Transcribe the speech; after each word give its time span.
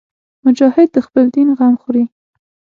مجاهد 0.45 0.89
د 0.95 0.97
خپل 1.05 1.25
دین 1.35 1.47
غم 1.57 1.73
خوري. 1.81 2.05